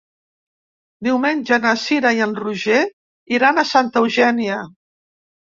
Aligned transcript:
Diumenge 1.07 1.59
na 1.65 1.73
Cira 1.81 2.13
i 2.21 2.23
en 2.27 2.33
Roger 2.41 2.81
iran 3.39 3.61
a 3.61 3.67
Santa 3.75 4.05
Eugènia. 4.07 4.59